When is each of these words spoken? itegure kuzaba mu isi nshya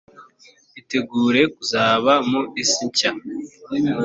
itegure 0.79 1.41
kuzaba 1.55 2.11
mu 2.29 2.41
isi 2.61 2.83
nshya 2.89 3.11